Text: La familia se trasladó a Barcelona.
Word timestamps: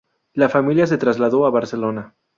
La 0.33 0.49
familia 0.49 0.87
se 0.87 0.97
trasladó 0.97 1.45
a 1.45 1.51
Barcelona. 1.51 2.15